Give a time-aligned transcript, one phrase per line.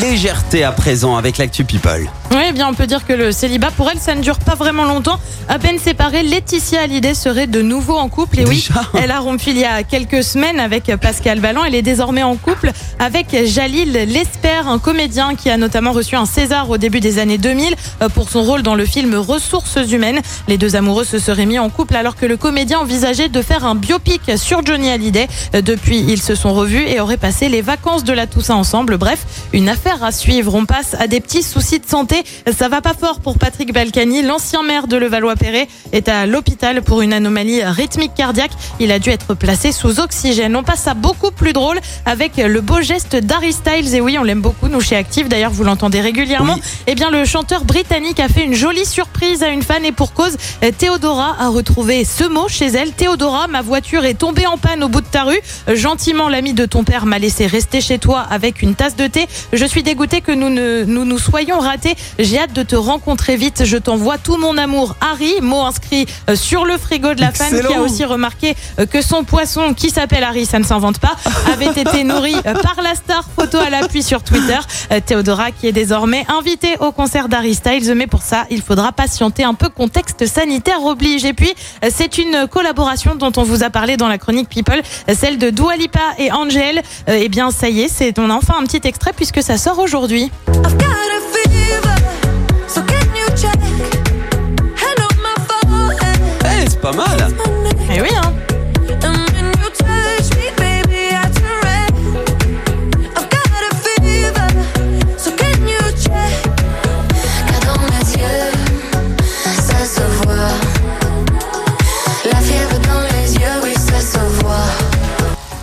[0.00, 2.10] Légèreté à présent avec l'actu People.
[2.32, 4.54] Oui, eh bien, on peut dire que le célibat, pour elle, ça ne dure pas
[4.56, 5.20] vraiment longtemps.
[5.48, 8.40] À peine séparée, Laetitia Hallyday serait de nouveau en couple.
[8.40, 11.62] Et oui, Déjà elle a rompu il y a quelques semaines avec Pascal Balland.
[11.64, 16.26] Elle est désormais en couple avec Jalil Lesper, un comédien qui a notamment reçu un
[16.26, 20.20] César au début des années 2000 euh, pour son rôle dans le film Ressources humaines.
[20.48, 23.64] Les deux amoureux se seraient mis en couple alors que le comédien envisageait de faire
[23.64, 25.28] un biopic sur Johnny Hallyday.
[25.54, 28.96] Euh, Depuis, ils se sont revus et auraient passé les vacances de la Toussaint ensemble.
[28.98, 29.20] Bref,
[29.52, 30.54] une affaire à suivre.
[30.54, 32.24] On passe à des petits soucis de santé.
[32.56, 34.22] Ça va pas fort pour Patrick Balkany.
[34.22, 38.52] L'ancien maire de Levallois-Perret est à l'hôpital pour une anomalie rythmique cardiaque.
[38.80, 40.56] Il a dû être placé sous oxygène.
[40.56, 43.94] On passe à beaucoup plus drôle avec le beau geste d'Harry Styles.
[43.94, 45.28] Et oui, on l'aime beaucoup, nous chez Active.
[45.28, 46.54] D'ailleurs, vous l'entendez régulièrement.
[46.54, 46.62] Oui.
[46.86, 50.12] Eh bien, le chanteur britannique a fait une jolie surprise à une fan et pour
[50.12, 50.36] cause,
[50.78, 52.92] Théodora a retrouvé ce mot chez elle.
[52.92, 55.40] Théodora, ma voiture est tombée en panne au bout de ta rue.
[55.72, 59.26] Gentiment, l'ami de ton père m'a laissé rester chez toi avec une tasse de thé.
[59.58, 61.96] Je suis dégoûtée que nous ne, nous, nous soyons ratés.
[62.20, 63.64] J'ai hâte de te rencontrer vite.
[63.64, 65.34] Je t'envoie tout mon amour, Harry.
[65.40, 67.82] Mot inscrit euh, sur le frigo de la fan qui a Excellent.
[67.82, 71.16] aussi remarqué euh, que son poisson, qui s'appelle Harry, ça ne s'invente pas,
[71.52, 74.58] avait été nourri euh, par la star photo à l'appui sur Twitter.
[75.06, 77.92] Théodora qui est désormais invitée au concert d'Harry Styles.
[77.96, 79.70] Mais pour ça, il faudra patienter un peu.
[79.70, 81.24] Contexte sanitaire oblige.
[81.24, 81.52] Et puis,
[81.90, 84.80] c'est une collaboration dont on vous a parlé dans la chronique People,
[85.12, 86.80] celle de Dua Lipa et Angel.
[87.08, 89.78] Eh bien, ça y est, c'est, on a enfin un petit extrait puisque ça sort
[89.78, 90.30] aujourd'hui.
[90.48, 91.48] I've got a fever.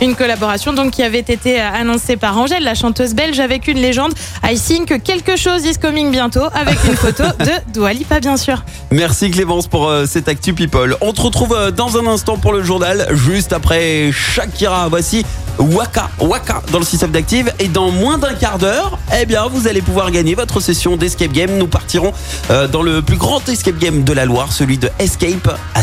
[0.00, 4.12] Une collaboration donc qui avait été annoncée par Angèle, la chanteuse belge, avec une légende.
[4.44, 8.64] I think quelque chose is coming bientôt, avec une photo de Dua Lipa, bien sûr.
[8.90, 10.96] Merci Clémence pour euh, cette actu People.
[11.00, 14.88] On te retrouve euh, dans un instant pour le journal, juste après Shakira.
[14.88, 15.24] Voici
[15.58, 17.52] Waka, Waka dans le système d'Active.
[17.58, 21.32] Et dans moins d'un quart d'heure, eh bien, vous allez pouvoir gagner votre session d'Escape
[21.32, 21.56] Game.
[21.56, 22.12] Nous partirons
[22.50, 25.82] euh, dans le plus grand Escape Game de la Loire, celui de Escape à